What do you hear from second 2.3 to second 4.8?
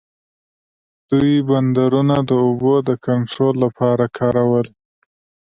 اوبو د کنټرول لپاره کارول.